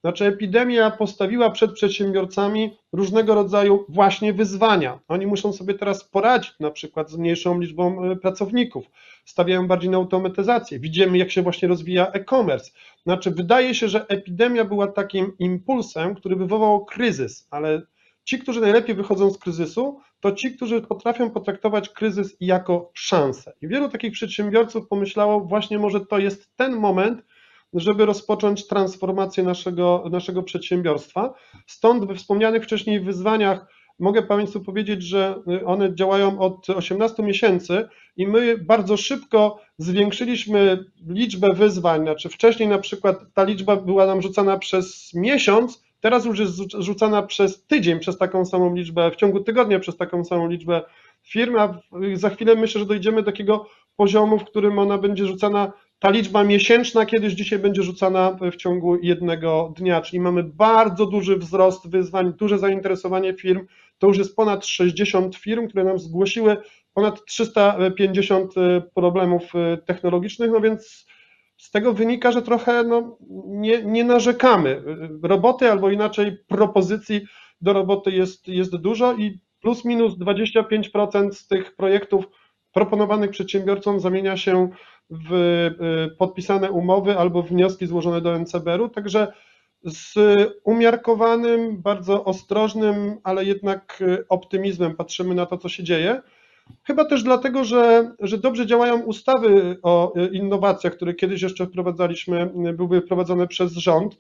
Znaczy, 0.07 0.25
epidemia 0.25 0.91
postawiła 0.91 1.51
przed 1.51 1.73
przedsiębiorcami 1.73 2.77
różnego 2.93 3.35
rodzaju 3.35 3.85
właśnie 3.89 4.33
wyzwania. 4.33 5.01
Oni 5.09 5.27
muszą 5.27 5.53
sobie 5.53 5.75
teraz 5.75 6.05
poradzić, 6.05 6.55
na 6.61 6.71
przykład 6.71 7.11
z 7.11 7.17
mniejszą 7.17 7.61
liczbą 7.61 8.05
e, 8.05 8.17
pracowników, 8.17 8.85
stawiają 9.25 9.69
bardziej 9.69 9.91
na 9.91 9.97
automatyzację. 9.97 10.79
Widzimy, 10.79 11.19
jak 11.19 11.31
się 11.31 11.43
właśnie 11.43 11.69
rozwija 11.69 12.07
e-commerce. 12.13 12.71
Znaczy, 13.03 13.31
wydaje 13.31 13.75
się, 13.75 13.89
że 13.89 14.07
epidemia 14.09 14.65
była 14.65 14.87
takim 14.87 15.33
impulsem, 15.39 16.15
który 16.15 16.37
wywołał 16.37 16.85
kryzys, 16.85 17.49
ale 17.51 17.83
ci, 18.25 18.39
którzy 18.39 18.61
najlepiej 18.61 18.95
wychodzą 18.95 19.31
z 19.31 19.39
kryzysu, 19.39 20.01
to 20.21 20.33
ci, 20.33 20.57
którzy 20.57 20.83
potrafią 20.83 21.31
potraktować 21.31 21.89
kryzys 21.89 22.37
jako 22.41 22.91
szansę. 22.95 23.53
I 23.63 23.69
wielu 23.69 23.89
takich 23.89 24.13
przedsiębiorców 24.13 24.89
pomyślało, 24.89 25.41
właśnie 25.41 25.79
może 25.79 26.01
to 26.01 26.19
jest 26.19 26.57
ten 26.57 26.77
moment, 26.77 27.23
żeby 27.75 28.06
rozpocząć 28.06 28.66
transformację 28.66 29.44
naszego, 29.44 30.04
naszego 30.11 30.42
przedsiębiorstwa. 30.42 31.35
Stąd 31.66 32.04
we 32.04 32.14
wspomnianych 32.14 32.64
wcześniej 32.64 33.00
wyzwaniach 33.00 33.66
mogę 33.99 34.23
Państwu 34.23 34.61
powiedzieć, 34.61 35.02
że 35.02 35.42
one 35.66 35.94
działają 35.94 36.38
od 36.38 36.70
18 36.70 37.23
miesięcy 37.23 37.88
i 38.16 38.26
my 38.26 38.58
bardzo 38.58 38.96
szybko 38.96 39.61
zwiększyliśmy 39.78 40.85
liczbę 41.06 41.52
wyzwań. 41.52 42.02
Znaczy 42.02 42.28
wcześniej 42.28 42.68
na 42.68 42.78
przykład 42.78 43.16
ta 43.35 43.44
liczba 43.44 43.76
była 43.76 44.06
nam 44.06 44.23
rzucana 44.23 44.58
przez 44.58 45.14
miesiąc, 45.14 45.87
Teraz 46.00 46.25
już 46.25 46.38
jest 46.38 46.54
rzucana 46.78 47.23
przez 47.23 47.66
tydzień 47.66 48.00
przez 48.00 48.18
taką 48.18 48.44
samą 48.44 48.75
liczbę, 48.75 49.11
w 49.11 49.16
ciągu 49.16 49.40
tygodnia 49.40 49.78
przez 49.78 49.96
taką 49.96 50.25
samą 50.25 50.49
liczbę 50.49 50.82
firm, 51.23 51.56
a 51.56 51.80
za 52.14 52.30
chwilę 52.30 52.54
myślę, 52.54 52.78
że 52.78 52.87
dojdziemy 52.87 53.23
do 53.23 53.30
takiego 53.30 53.66
poziomu, 53.96 54.38
w 54.38 54.44
którym 54.44 54.78
ona 54.78 54.99
będzie 54.99 55.26
rzucana, 55.26 55.73
ta 55.99 56.11
liczba 56.11 56.45
miesięczna 56.45 57.07
kiedyś 57.07 57.33
dzisiaj 57.33 57.59
będzie 57.59 57.83
rzucana 57.83 58.38
w 58.53 58.57
ciągu 58.57 58.97
jednego 59.03 59.75
dnia, 59.76 60.00
czyli 60.00 60.21
mamy 60.21 60.43
bardzo 60.43 61.07
duży 61.07 61.37
wzrost 61.37 61.91
wyzwań, 61.91 62.33
duże 62.38 62.59
zainteresowanie 62.59 63.35
firm, 63.35 63.67
to 63.99 64.07
już 64.07 64.19
jest 64.19 64.37
ponad 64.37 64.67
60 64.67 65.37
firm, 65.37 65.69
które 65.69 65.85
nam 65.85 65.99
zgłosiły 65.99 66.57
ponad 66.95 67.25
350 67.25 68.55
problemów 68.95 69.43
technologicznych, 69.87 70.50
no 70.50 70.61
więc 70.61 71.07
z 71.57 71.71
tego 71.71 71.93
wynika, 71.93 72.33
że 72.33 72.43
trochę 72.43 72.85
no, 72.85 73.19
nie, 73.47 73.83
nie 73.83 74.05
narzekamy. 74.05 74.83
Roboty 75.23 75.71
albo 75.71 75.91
inaczej 75.91 76.37
propozycji 76.47 77.21
do 77.61 77.73
roboty 77.73 78.11
jest, 78.11 78.49
jest 78.49 78.76
dużo 78.76 79.12
i 79.12 79.41
plus 79.61 79.85
minus 79.85 80.15
25% 80.19 81.33
z 81.33 81.47
tych 81.47 81.76
projektów 81.76 82.25
proponowanych 82.73 83.31
przedsiębiorcom 83.31 84.00
zamienia 84.00 84.37
się 84.37 84.71
w 85.11 85.33
y, 85.33 86.17
podpisane 86.17 86.71
umowy 86.71 87.19
albo 87.19 87.43
wnioski 87.43 87.87
złożone 87.87 88.21
do 88.21 88.39
NCBR-u, 88.39 88.89
także 88.89 89.33
z 89.83 90.15
umiarkowanym, 90.65 91.83
bardzo 91.83 92.25
ostrożnym, 92.25 93.17
ale 93.23 93.45
jednak 93.45 94.03
optymizmem 94.29 94.97
patrzymy 94.97 95.35
na 95.35 95.47
to, 95.47 95.59
co 95.59 95.69
się 95.69 95.83
dzieje. 95.85 96.23
Chyba 96.83 97.05
też 97.05 97.23
dlatego, 97.23 97.65
że, 97.65 98.15
że 98.21 98.39
dobrze 98.39 98.67
działają 98.67 99.03
ustawy 99.03 99.79
o 99.83 100.13
innowacjach, 100.33 100.93
które 100.93 101.15
kiedyś 101.15 101.43
jeszcze 101.43 101.67
wprowadzaliśmy, 101.67 102.51
były 102.75 103.01
wprowadzone 103.01 103.47
przez 103.47 103.73
rząd 103.73 104.19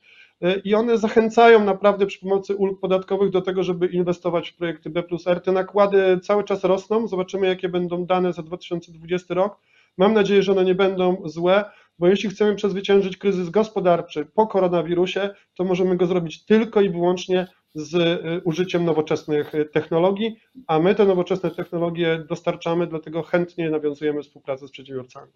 i 0.64 0.74
one 0.74 0.98
zachęcają 0.98 1.64
naprawdę 1.64 2.06
przy 2.06 2.20
pomocy 2.20 2.56
ulg 2.56 2.80
podatkowych 2.80 3.30
do 3.30 3.42
tego, 3.42 3.62
żeby 3.62 3.86
inwestować 3.86 4.50
w 4.50 4.56
projekty 4.56 4.90
B 4.90 5.02
plus 5.02 5.26
R. 5.26 5.40
Te 5.40 5.52
nakłady 5.52 6.20
cały 6.22 6.44
czas 6.44 6.64
rosną, 6.64 7.08
zobaczymy 7.08 7.46
jakie 7.46 7.68
będą 7.68 8.06
dane 8.06 8.32
za 8.32 8.42
2020 8.42 9.34
rok. 9.34 9.58
Mam 9.98 10.14
nadzieję, 10.14 10.42
że 10.42 10.52
one 10.52 10.64
nie 10.64 10.74
będą 10.74 11.22
złe, 11.24 11.64
bo 11.98 12.08
jeśli 12.08 12.30
chcemy 12.30 12.54
przezwyciężyć 12.54 13.16
kryzys 13.16 13.50
gospodarczy 13.50 14.26
po 14.34 14.46
koronawirusie, 14.46 15.34
to 15.54 15.64
możemy 15.64 15.96
go 15.96 16.06
zrobić 16.06 16.44
tylko 16.44 16.80
i 16.80 16.90
wyłącznie 16.90 17.46
z 17.74 17.94
y, 17.94 18.40
użyciem 18.44 18.84
nowoczesnych 18.84 19.54
y, 19.54 19.64
technologii, 19.64 20.36
a 20.66 20.78
my 20.78 20.94
te 20.94 21.04
nowoczesne 21.04 21.50
technologie 21.50 22.24
dostarczamy, 22.28 22.86
dlatego 22.86 23.22
chętnie 23.22 23.70
nawiązujemy 23.70 24.22
współpracę 24.22 24.68
z 24.68 24.70
przedsiębiorcami. 24.70 25.32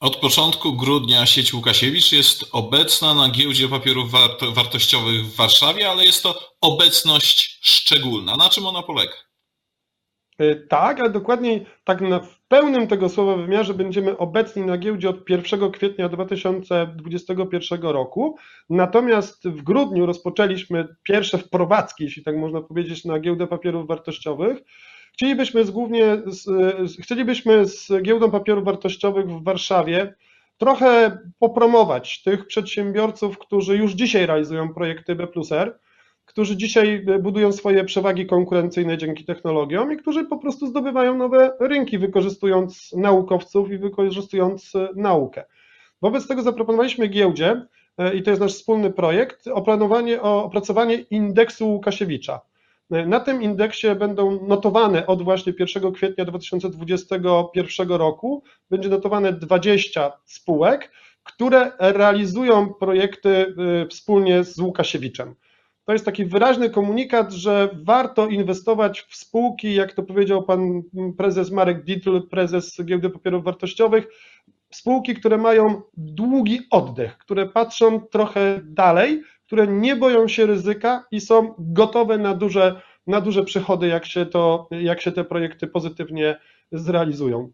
Od 0.00 0.16
początku 0.16 0.72
grudnia 0.72 1.26
sieć 1.26 1.54
Łukasiewicz 1.54 2.12
jest 2.12 2.44
obecna 2.52 3.14
na 3.14 3.28
giełdzie 3.28 3.68
papierów 3.68 4.10
wartościowych 4.54 5.26
w 5.26 5.36
Warszawie, 5.36 5.90
ale 5.90 6.04
jest 6.04 6.22
to 6.22 6.56
obecność 6.60 7.58
szczególna. 7.62 8.36
Na 8.36 8.48
czym 8.48 8.66
ona 8.66 8.82
polega? 8.82 9.29
Y, 10.40 10.66
tak, 10.68 11.00
ale 11.00 11.10
dokładniej 11.10 11.66
tak 11.84 12.00
na, 12.00 12.20
w 12.20 12.40
pełnym 12.48 12.86
tego 12.86 13.08
słowa 13.08 13.36
wymiarze 13.36 13.74
będziemy 13.74 14.18
obecni 14.18 14.62
na 14.62 14.78
giełdzie 14.78 15.08
od 15.08 15.30
1 15.30 15.70
kwietnia 15.70 16.08
2021 16.08 17.82
roku. 17.82 18.36
Natomiast 18.70 19.48
w 19.48 19.62
grudniu 19.62 20.06
rozpoczęliśmy 20.06 20.88
pierwsze 21.02 21.38
wprowadzki, 21.38 22.04
jeśli 22.04 22.22
tak 22.22 22.36
można 22.36 22.60
powiedzieć, 22.60 23.04
na 23.04 23.18
giełdę 23.18 23.46
papierów 23.46 23.88
wartościowych. 23.88 24.58
Chcielibyśmy 25.12 25.64
z, 25.64 25.70
głównie 25.70 26.22
z, 26.26 26.46
chcielibyśmy 27.02 27.66
z 27.66 28.02
giełdą 28.02 28.30
papierów 28.30 28.64
wartościowych 28.64 29.26
w 29.26 29.44
Warszawie 29.44 30.14
trochę 30.58 31.18
popromować 31.38 32.22
tych 32.22 32.46
przedsiębiorców, 32.46 33.38
którzy 33.38 33.76
już 33.76 33.92
dzisiaj 33.92 34.26
realizują 34.26 34.74
projekty 34.74 35.14
B 35.14 35.26
plus 35.26 35.52
R 35.52 35.78
którzy 36.30 36.56
dzisiaj 36.56 37.04
e, 37.08 37.18
budują 37.18 37.52
swoje 37.52 37.84
przewagi 37.84 38.26
konkurencyjne 38.26 38.98
dzięki 38.98 39.24
technologiom 39.24 39.92
i 39.92 39.96
którzy 39.96 40.24
po 40.24 40.38
prostu 40.38 40.66
zdobywają 40.66 41.16
nowe 41.16 41.52
rynki, 41.60 41.98
wykorzystując 41.98 42.92
naukowców 42.96 43.70
i 43.70 43.78
wykorzystując 43.78 44.74
e, 44.74 44.88
naukę. 44.96 45.44
Wobec 46.02 46.28
tego 46.28 46.42
zaproponowaliśmy 46.42 47.08
giełdzie, 47.08 47.66
e, 47.98 48.14
i 48.14 48.22
to 48.22 48.30
jest 48.30 48.40
nasz 48.40 48.54
wspólny 48.54 48.90
projekt, 48.90 49.48
opracowanie 50.22 50.94
indeksu 51.10 51.68
Łukasiewicza. 51.68 52.40
Na 53.06 53.20
tym 53.20 53.42
indeksie 53.42 53.86
będą 53.98 54.46
notowane 54.46 55.06
od 55.06 55.22
właśnie 55.22 55.52
1 55.58 55.92
kwietnia 55.92 56.24
2021 56.24 57.88
roku, 57.88 58.42
będzie 58.70 58.88
notowane 58.88 59.32
20 59.32 60.12
spółek, 60.24 60.92
które 61.22 61.72
realizują 61.78 62.74
projekty 62.74 63.54
wspólnie 63.90 64.44
z 64.44 64.58
Łukasiewiczem 64.58 65.34
to 65.90 65.94
jest 65.94 66.04
taki 66.04 66.24
wyraźny 66.24 66.70
komunikat, 66.70 67.32
że 67.32 67.68
warto 67.82 68.26
inwestować 68.26 69.00
w 69.00 69.16
spółki, 69.16 69.74
jak 69.74 69.92
to 69.92 70.02
powiedział 70.02 70.42
pan 70.42 70.82
prezes 71.18 71.50
Marek 71.50 71.84
Dietl, 71.84 72.28
prezes 72.28 72.84
Giełdy 72.84 73.10
Papierów 73.10 73.44
Wartościowych, 73.44 74.06
spółki, 74.70 75.14
które 75.14 75.38
mają 75.38 75.82
długi 75.96 76.60
oddech, 76.70 77.18
które 77.18 77.46
patrzą 77.46 78.00
trochę 78.00 78.60
dalej, 78.64 79.22
które 79.46 79.66
nie 79.66 79.96
boją 79.96 80.28
się 80.28 80.46
ryzyka 80.46 81.04
i 81.10 81.20
są 81.20 81.54
gotowe 81.58 82.18
na 82.18 82.34
duże, 82.34 82.80
na 83.06 83.20
duże 83.20 83.44
przychody, 83.44 83.88
jak 83.88 84.06
się, 84.06 84.26
to, 84.26 84.68
jak 84.70 85.00
się 85.00 85.12
te 85.12 85.24
projekty 85.24 85.66
pozytywnie 85.66 86.36
zrealizują. 86.72 87.52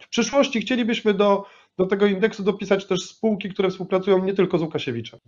W 0.00 0.08
przyszłości 0.08 0.60
chcielibyśmy 0.60 1.14
do, 1.14 1.44
do 1.78 1.86
tego 1.86 2.06
indeksu 2.06 2.42
dopisać 2.42 2.86
też 2.86 3.00
spółki, 3.00 3.48
które 3.48 3.70
współpracują 3.70 4.24
nie 4.24 4.34
tylko 4.34 4.58
z 4.58 4.62
Łukasiewiczem. 4.62 5.20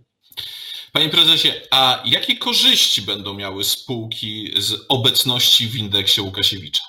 Panie 0.91 1.09
prezesie, 1.09 1.49
a 1.71 2.03
jakie 2.05 2.35
korzyści 2.35 3.01
będą 3.01 3.33
miały 3.33 3.63
spółki 3.63 4.51
z 4.57 4.85
obecności 4.89 5.67
w 5.67 5.75
indeksie 5.75 6.21
Łukasiewicza? 6.21 6.83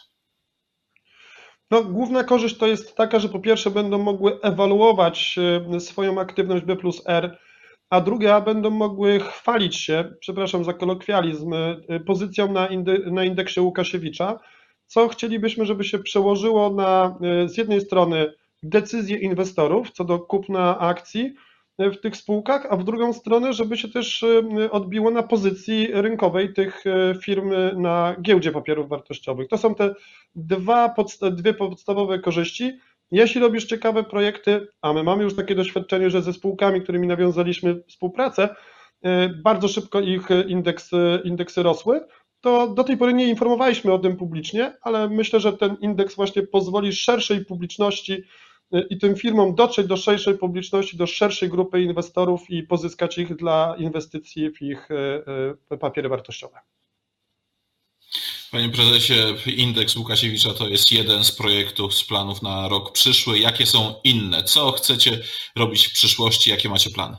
No, 1.71 1.85
główna 1.85 2.25
korzyść 2.25 2.57
to 2.57 2.67
jest 2.67 2.97
taka, 2.97 3.19
że 3.19 3.29
po 3.29 3.41
pierwsze 3.41 3.71
będą 3.71 3.99
mogły 3.99 4.41
ewaluować 4.41 5.39
e, 5.75 5.81
swoją 5.81 6.21
aktywność 6.21 6.65
B 6.65 6.77
plus 6.77 7.03
R, 7.07 7.39
a 7.91 8.01
druga 8.01 8.41
będą 8.41 8.71
mogły 8.71 9.21
chwalić 9.21 9.77
się, 9.77 10.15
przepraszam 10.21 10.65
za 10.65 10.73
kolokwializm, 10.73 11.53
e, 11.55 12.01
pozycją 12.07 12.53
na, 12.53 12.67
indy, 12.67 13.05
na 13.11 13.25
indeksie 13.25 13.61
Łukasiewicza, 13.61 14.39
co 14.87 15.09
chcielibyśmy, 15.09 15.67
żeby 15.67 15.85
się 15.85 15.99
przełożyło 15.99 16.71
na 16.71 17.19
e, 17.23 17.49
z 17.49 17.57
jednej 17.57 17.81
strony 17.81 18.33
decyzje 18.63 19.17
inwestorów 19.19 19.91
co 19.91 20.05
do 20.05 20.19
kupna 20.19 20.79
akcji, 20.79 21.35
w 21.91 22.01
tych 22.01 22.17
spółkach, 22.17 22.67
a 22.71 22.77
w 22.77 22.85
drugą 22.85 23.13
stronę, 23.13 23.53
żeby 23.53 23.77
się 23.77 23.89
też 23.89 24.23
e, 24.23 24.71
odbiło 24.71 25.11
na 25.11 25.23
pozycji 25.23 25.89
rynkowej 25.93 26.53
tych 26.53 26.85
e, 26.87 27.15
firm 27.15 27.53
na 27.77 28.17
giełdzie 28.23 28.53
papierów 28.53 28.89
wartościowych. 28.89 29.49
To 29.49 29.59
są 29.59 29.75
te 29.75 29.95
dwa, 30.35 30.95
dwie 31.31 31.55
podstawowe 31.55 32.19
korzyści. 32.19 32.79
Jeśli 33.11 33.41
robisz 33.41 33.65
ciekawe 33.65 34.05
projekty, 34.05 34.69
a 34.83 34.93
my 34.93 35.03
mamy 35.03 35.25
już 35.25 35.37
takie 35.37 35.55
doświadczenie, 35.55 36.11
że 36.11 36.23
ze 36.23 36.33
spółkami, 36.33 36.83
którymi 36.83 37.07
nawiązaliśmy 37.07 37.83
współpracę, 37.89 38.49
bardzo 39.43 39.69
szybko 39.69 40.01
ich 40.01 40.29
indeksy, 40.47 41.21
indeksy 41.25 41.63
rosły, 41.63 42.01
to 42.43 42.69
do 42.69 42.85
tej 42.85 42.97
pory 42.97 43.15
nie 43.15 43.29
informowaliśmy 43.29 43.93
o 43.93 43.99
tym 43.99 44.17
publicznie, 44.17 44.77
ale 44.83 45.09
myślę, 45.09 45.41
że 45.41 45.53
ten 45.53 45.77
indeks 45.81 46.15
właśnie 46.15 46.43
pozwoli 46.43 46.93
szerszej 46.93 47.45
publiczności 47.45 48.25
i 48.91 48.99
tym 48.99 49.17
firmom 49.17 49.55
dotrzeć 49.55 49.87
do 49.87 49.97
szerszej 49.97 50.39
publiczności, 50.39 50.97
do 50.97 51.07
szerszej 51.07 51.49
grupy 51.49 51.83
inwestorów 51.83 52.51
i 52.51 52.63
pozyskać 52.63 53.19
ich 53.19 53.37
dla 53.37 53.75
inwestycji 53.79 54.51
w 54.51 54.63
ich 54.63 54.89
e, 54.91 55.23
e, 55.71 55.77
papiery 55.77 56.09
wartościowe. 56.09 56.59
Panie 58.51 58.69
prezesie, 58.69 59.15
indeks 59.57 59.97
Łukasiewicza 59.97 60.55
to 60.55 60.69
jest 60.69 60.93
jeden 60.93 61.25
z 61.25 61.33
projektów, 61.33 61.95
z 61.95 62.05
planów 62.05 62.43
na 62.43 62.69
rok 62.69 62.93
przyszły. 62.93 63.39
Jakie 63.39 63.67
są 63.67 63.95
inne? 64.05 64.43
Co 64.43 64.73
chcecie 64.73 65.19
robić 65.57 65.89
w 65.89 65.93
przyszłości? 65.93 66.51
Jakie 66.51 66.69
macie 66.69 66.91
plany? 66.91 67.17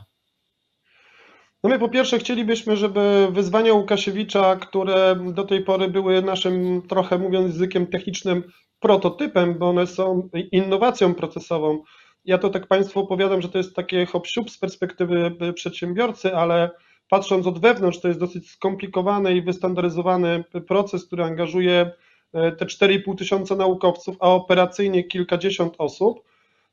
No 1.64 1.70
my 1.70 1.78
po 1.78 1.88
pierwsze 1.88 2.18
chcielibyśmy, 2.18 2.76
żeby 2.76 3.28
wyzwania 3.30 3.72
Łukasiewicza, 3.72 4.56
które 4.56 5.16
do 5.32 5.44
tej 5.44 5.64
pory 5.64 5.88
były 5.88 6.22
naszym, 6.22 6.82
trochę 6.88 7.18
mówiąc 7.18 7.46
językiem 7.46 7.86
technicznym, 7.86 8.52
prototypem, 8.84 9.58
bo 9.58 9.68
one 9.68 9.86
są 9.86 10.28
innowacją 10.52 11.14
procesową. 11.14 11.82
Ja 12.24 12.38
to 12.38 12.50
tak 12.50 12.66
Państwu 12.66 13.00
opowiadam, 13.00 13.42
że 13.42 13.48
to 13.48 13.58
jest 13.58 13.76
takie 13.76 14.06
hop 14.06 14.26
z 14.48 14.58
perspektywy 14.58 15.36
przedsiębiorcy, 15.54 16.36
ale 16.36 16.70
patrząc 17.08 17.46
od 17.46 17.58
wewnątrz, 17.58 18.00
to 18.00 18.08
jest 18.08 18.20
dosyć 18.20 18.50
skomplikowany 18.50 19.36
i 19.36 19.42
wystandaryzowany 19.42 20.44
proces, 20.68 21.06
który 21.06 21.24
angażuje 21.24 21.90
e, 22.32 22.52
te 22.52 22.66
4,5 22.66 23.16
tysiąca 23.18 23.56
naukowców, 23.56 24.16
a 24.20 24.30
operacyjnie 24.30 25.04
kilkadziesiąt 25.04 25.74
osób. 25.78 26.20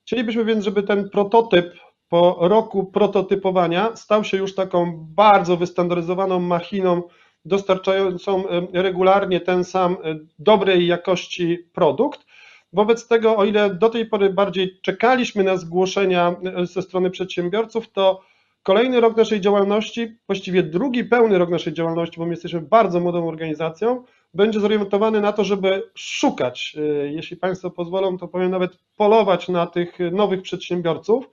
Chcielibyśmy 0.01 0.45
więc, 0.45 0.65
żeby 0.65 0.83
ten 0.83 1.09
prototyp 1.09 1.73
po 2.09 2.37
roku 2.39 2.85
prototypowania 2.85 3.95
stał 3.95 4.23
się 4.23 4.37
już 4.37 4.55
taką 4.55 5.05
bardzo 5.15 5.57
wystandaryzowaną 5.57 6.39
machiną, 6.39 7.03
dostarczającą 7.45 8.43
regularnie 8.73 9.39
ten 9.39 9.63
sam 9.63 9.93
e, 9.93 10.15
dobrej 10.39 10.87
jakości 10.87 11.57
produkt. 11.73 12.25
Wobec 12.73 13.07
tego, 13.07 13.37
o 13.37 13.45
ile 13.45 13.75
do 13.75 13.89
tej 13.89 14.05
pory 14.05 14.29
bardziej 14.29 14.79
czekaliśmy 14.81 15.43
na 15.43 15.57
zgłoszenia 15.57 16.35
e, 16.55 16.65
ze 16.65 16.81
strony 16.81 17.09
przedsiębiorców, 17.09 17.91
to 17.91 18.21
kolejny 18.63 19.01
rok 19.01 19.17
naszej 19.17 19.41
działalności, 19.41 20.17
właściwie 20.27 20.63
drugi 20.63 21.03
pełny 21.03 21.37
rok 21.37 21.49
naszej 21.49 21.73
działalności, 21.73 22.19
bo 22.19 22.25
my 22.25 22.31
jesteśmy 22.31 22.61
bardzo 22.61 22.99
młodą 22.99 23.27
organizacją, 23.27 24.03
będzie 24.33 24.59
zorientowany 24.59 25.21
na 25.21 25.33
to, 25.33 25.43
żeby 25.43 25.83
szukać, 25.95 26.75
e, 26.77 26.81
jeśli 27.07 27.37
Państwo 27.37 27.71
pozwolą, 27.71 28.17
to 28.17 28.27
powiem 28.27 28.51
nawet 28.51 28.77
polować 28.97 29.49
na 29.49 29.67
tych 29.67 29.97
nowych 30.11 30.41
przedsiębiorców. 30.41 31.29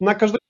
Na 0.00 0.14
każdego, 0.14 0.44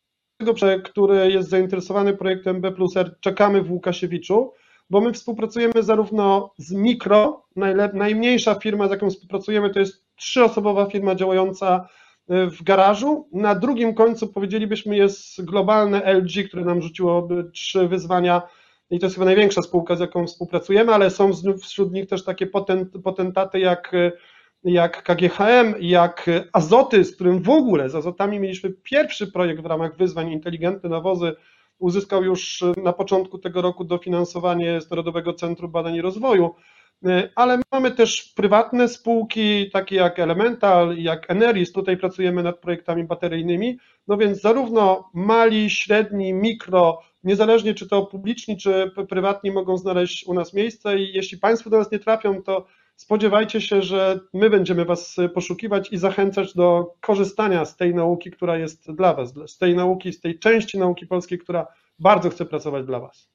który 0.85 1.33
jest 1.33 1.49
zainteresowany 1.49 2.17
projektem 2.17 2.61
B 2.61 2.73
czekamy 3.21 3.63
w 3.63 3.71
Łukasiewiczu 3.71 4.53
bo 4.91 5.01
my 5.01 5.13
współpracujemy 5.13 5.83
zarówno 5.83 6.55
z 6.59 6.73
mikro, 6.73 7.47
najmniejsza 7.93 8.55
firma, 8.55 8.89
z 8.89 8.91
jaką 8.91 9.11
współpracujemy, 9.11 9.71
to 9.71 9.81
jest 9.81 10.05
trzyosobowa 10.17 10.87
firma 10.87 11.15
działająca 11.15 11.89
e, 12.29 12.47
w 12.47 12.63
garażu. 12.63 13.29
Na 13.33 13.55
drugim 13.55 13.95
końcu 13.95 14.29
powiedzielibyśmy 14.29 14.97
jest 14.97 15.45
globalne 15.45 16.13
LG, 16.13 16.49
które 16.49 16.65
nam 16.65 16.83
rzuciło 16.83 17.29
trzy 17.53 17.89
wyzwania 17.89 18.43
i 18.91 18.99
to 18.99 19.07
jest 19.07 19.17
chyba 19.17 19.25
największa 19.25 19.63
spółka, 19.63 19.97
z 19.97 20.01
jaką 20.01 20.27
współpracujemy, 20.27 20.95
ale 20.95 21.11
są 21.11 21.31
wśród 21.63 21.93
nich 21.93 22.07
też 22.07 22.25
takie 22.25 22.47
potentaty 23.05 23.59
jak, 23.59 23.93
jak 24.65 25.03
KGHM, 25.03 25.75
jak 25.81 26.31
Azoty, 26.53 27.05
z 27.05 27.15
którym 27.15 27.43
w 27.43 27.51
ogóle, 27.51 27.91
z 27.91 27.95
Azotami 27.95 28.41
mieliśmy 28.41 28.71
pierwszy 28.71 29.33
projekt 29.33 29.63
w 29.63 29.67
ramach 29.67 29.97
wyzwań 29.97 30.33
inteligentne 30.33 30.89
nawozy 30.89 31.37
uzyskał 31.79 32.25
już 32.25 32.65
na 32.83 32.93
początku 32.93 33.39
tego 33.39 33.63
roku 33.63 33.85
dofinansowanie 33.85 34.81
z 34.81 34.91
Narodowego 34.91 35.35
Centrum 35.35 35.71
Badań 35.71 35.95
i 35.95 36.03
Rozwoju, 36.03 36.55
ale 37.35 37.59
mamy 37.73 37.91
też 37.91 38.33
prywatne 38.37 38.89
spółki, 38.89 39.71
takie 39.71 39.97
jak 39.97 40.19
Elemental, 40.19 40.97
jak 40.97 41.31
Eneris, 41.31 41.73
tutaj 41.73 41.97
pracujemy 41.97 42.43
nad 42.43 42.59
projektami 42.59 43.05
bateryjnymi, 43.05 43.79
no 44.09 44.17
więc 44.17 44.41
zarówno 44.41 45.11
mali, 45.15 45.71
średni, 45.71 46.35
mikro, 46.35 47.01
niezależnie 47.25 47.75
czy 47.75 47.89
to 47.89 48.07
publiczni, 48.07 48.57
czy 48.57 48.91
prywatni 49.09 49.51
mogą 49.51 49.77
znaleźć 49.77 50.27
u 50.27 50.35
nas 50.35 50.55
miejsce 50.55 50.99
i 50.99 51.13
jeśli 51.13 51.39
Państwo 51.39 51.71
do 51.71 51.79
nas 51.79 51.93
nie 51.93 51.99
trafią, 51.99 52.43
to 52.43 52.67
spodziewajcie 52.97 53.61
się, 53.61 53.83
że 53.83 54.21
my 54.33 54.51
będziemy 54.51 54.85
Was 54.85 55.17
poszukiwać 55.35 55.93
i 55.93 55.99
zachęcać 55.99 56.55
do 56.55 56.95
korzystania 57.01 57.65
z 57.65 57.77
tej 57.77 57.95
nauki, 57.95 58.31
która 58.31 58.59
jest 58.59 58.93
dla 58.93 59.15
Was, 59.15 59.35
z 59.47 59.59
tej 59.59 59.75
nauki, 59.75 60.13
z 60.13 60.21
tej 60.21 60.39
części 60.39 60.79
nauki 60.79 61.07
polskiej, 61.07 61.39
która 61.39 61.67
bardzo 61.99 62.31
chce 62.31 62.47
pracować 62.47 62.87
dla 62.87 63.01
Was. 63.01 63.29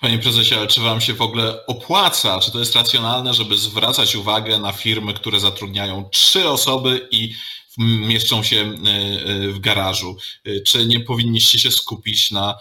Panie 0.00 0.18
prezesie, 0.18 0.54
ale 0.54 0.66
czy 0.66 0.80
Wam 0.80 1.00
się 1.00 1.14
w 1.14 1.22
ogóle 1.22 1.66
opłaca, 1.66 2.40
czy 2.40 2.52
to 2.52 2.58
jest 2.58 2.76
racjonalne, 2.76 3.34
żeby 3.34 3.56
zwracać 3.56 4.16
uwagę 4.16 4.58
na 4.58 4.72
firmy, 4.72 5.14
które 5.14 5.40
zatrudniają 5.40 6.08
trzy 6.12 6.48
osoby 6.48 7.08
i 7.10 7.34
mieszczą 7.78 8.42
się 8.42 8.56
e, 8.56 8.64
e, 8.64 9.48
w 9.48 9.58
garażu? 9.58 10.16
Czy 10.66 10.86
nie 10.86 11.00
powinniście 11.00 11.58
się 11.58 11.70
skupić 11.70 12.30
na 12.30 12.58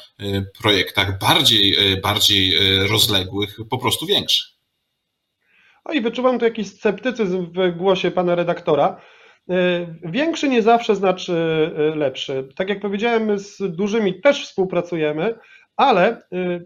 projektach 0.57 1.19
bardziej, 1.19 1.77
bardziej 2.01 2.57
rozległych, 2.87 3.57
po 3.69 3.77
prostu 3.77 4.05
większych? 4.05 4.60
I 5.93 6.01
wyczuwam 6.01 6.39
tu 6.39 6.45
jakiś 6.45 6.67
sceptycyzm 6.67 7.47
w 7.53 7.77
głosie 7.77 8.11
pana 8.11 8.35
redaktora. 8.35 9.01
E, 9.49 9.87
większy 10.03 10.49
nie 10.49 10.61
zawsze 10.61 10.95
znaczy 10.95 11.33
e, 11.77 11.95
lepszy. 11.95 12.47
Tak 12.55 12.69
jak 12.69 12.79
powiedziałem, 12.79 13.39
z 13.39 13.57
dużymi 13.75 14.21
też 14.21 14.45
współpracujemy, 14.45 15.35
ale 15.75 16.07
e, 16.07 16.19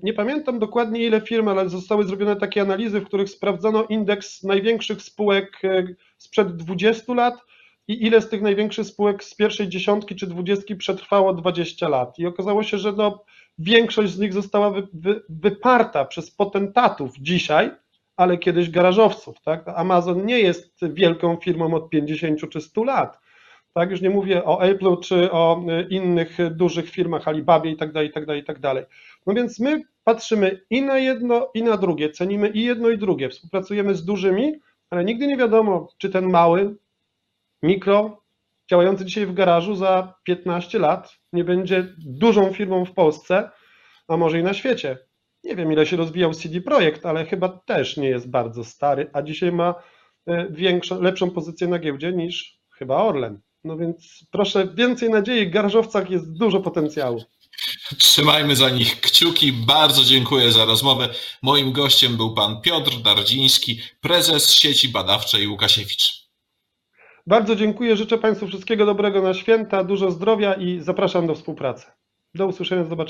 nie 0.04 0.14
pamiętam 0.14 0.60
dokładnie 0.60 1.06
ile 1.06 1.22
firm, 1.22 1.48
ale 1.48 1.70
zostały 1.70 2.04
zrobione 2.04 2.36
takie 2.36 2.62
analizy, 2.62 3.00
w 3.00 3.06
których 3.06 3.30
sprawdzono 3.30 3.84
indeks 3.84 4.44
największych 4.44 5.02
spółek 5.02 5.62
sprzed 6.18 6.56
20 6.56 7.14
lat 7.14 7.36
i 7.88 8.06
ile 8.06 8.22
z 8.22 8.30
tych 8.30 8.42
największych 8.42 8.86
spółek 8.86 9.24
z 9.24 9.36
pierwszej 9.36 9.70
dziesiątki 9.70 10.16
czy 10.16 10.28
dwudziestki 10.28 10.76
przetrwało 10.76 11.34
20 11.34 11.90
lat. 11.90 12.20
I 12.20 12.26
okazało 12.26 12.64
się, 12.64 12.78
że 12.78 12.92
no, 12.92 13.24
większość 13.58 14.14
z 14.14 14.20
nich 14.20 14.34
została 14.34 14.72
wy, 14.72 14.88
wy, 14.94 15.24
wyparta 15.30 16.06
przez 16.06 16.32
potentatów 16.32 17.12
dzisiaj, 17.20 17.72
ale 18.18 18.38
kiedyś 18.38 18.70
garażowców. 18.70 19.42
Tak? 19.42 19.64
Amazon 19.68 20.26
nie 20.26 20.40
jest 20.40 20.86
wielką 20.94 21.38
firmą 21.38 21.74
od 21.74 21.90
50 21.90 22.50
czy 22.50 22.62
100 22.62 22.84
lat. 22.84 23.20
Tak, 23.74 23.92
już 23.92 24.02
nie 24.02 24.10
mówię 24.10 24.46
o 24.46 24.62
Apple 24.62 24.98
czy 24.98 25.32
o 25.32 25.62
y, 25.70 25.88
innych 25.90 26.38
dużych 26.52 26.90
firmach, 26.90 27.28
Alibabie 27.28 27.72
i 27.72 27.78
tak 27.78 27.92
dalej, 27.92 28.10
i 28.10 28.12
tak 28.12 28.26
dalej, 28.26 28.42
i 28.42 28.46
tak 28.46 28.60
dalej. 28.60 28.86
No 29.26 29.34
więc 29.34 29.60
my 29.60 29.82
patrzymy 30.04 30.62
i 30.70 30.82
na 30.82 30.98
jedno, 30.98 31.52
i 31.54 31.64
na 31.64 31.78
drugie, 31.78 32.10
cenimy 32.10 32.50
i 32.50 32.64
jedno, 32.64 32.90
i 32.90 32.98
drugie. 32.98 33.30
Współpracujemy 33.30 33.96
z 33.96 34.06
dużymi, 34.06 34.54
ale 34.90 35.06
nigdy 35.06 35.28
nie 35.28 35.38
wiadomo, 35.38 35.88
czy 35.98 36.10
ten 36.10 36.30
mały, 36.30 36.76
mikro, 37.64 38.22
działający 38.70 39.06
dzisiaj 39.06 39.26
w 39.26 39.34
garażu 39.34 39.76
za 39.76 40.14
15 40.24 40.80
lat 40.80 41.16
nie 41.34 41.44
będzie 41.44 41.88
dużą 41.98 42.54
firmą 42.54 42.86
w 42.86 42.94
Polsce, 42.94 43.50
a 44.08 44.18
może 44.18 44.40
i 44.40 44.44
na 44.44 44.54
świecie. 44.54 44.98
Nie 45.46 45.56
wiem, 45.56 45.72
ile 45.72 45.86
się 45.86 45.98
rozwijał 45.98 46.34
CD 46.34 46.62
Projekt, 46.62 47.06
ale 47.06 47.26
chyba 47.26 47.50
też 47.50 47.98
nie 47.98 48.10
jest 48.10 48.30
bardzo 48.30 48.64
stary, 48.64 49.10
a 49.14 49.22
dzisiaj 49.22 49.52
ma 49.52 49.76
e, 50.28 50.48
większą, 50.50 51.02
lepszą 51.02 51.32
pozycję 51.32 51.68
na 51.68 51.80
giełdzie 51.80 52.14
niż 52.14 52.60
chyba 52.78 52.96
Orlen. 52.96 53.40
No 53.64 53.78
więc 53.78 54.26
proszę, 54.32 54.68
więcej 54.76 55.10
nadziei, 55.10 55.48
w 55.48 55.52
garażowcach 55.52 56.10
jest 56.10 56.38
dużo 56.38 56.60
potencjału. 56.60 57.24
Trzymajmy 57.98 58.56
za 58.56 58.70
nich 58.70 59.02
kciuki. 59.02 59.54
Bardzo 59.54 60.04
dziękuję 60.04 60.52
za 60.52 60.66
rozmowę. 60.66 61.10
Moim 61.42 61.72
gościem 61.72 62.18
był 62.18 62.34
pan 62.34 62.62
Piotr 62.62 63.02
Dardziński, 63.02 63.80
prezes 64.02 64.52
sieci 64.52 64.90
badawczej 64.90 65.48
Łukasiewicz. 65.48 66.26
Bardzo 67.28 67.56
dziękuję. 67.56 67.98
Życzę 67.98 68.18
Państwu 68.18 68.48
wszystkiego 68.48 68.86
dobrego 68.86 69.22
na 69.22 69.34
święta, 69.34 69.84
dużo 69.84 70.12
zdrowia 70.12 70.54
i 70.54 70.80
zapraszam 70.80 71.28
do 71.28 71.36
współpracy. 71.36 71.86
Do 72.34 72.48
usłyszenia, 72.48 72.84
zobaczenia. 72.84 73.06